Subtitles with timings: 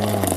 [0.00, 0.29] Mm.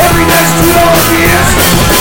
[0.00, 1.91] Every night's too obvious.